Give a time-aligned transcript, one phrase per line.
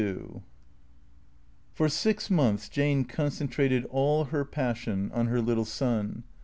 [0.03, 0.41] XLII
[1.75, 6.23] FOE six months Jane concentrated all her passion on her little son.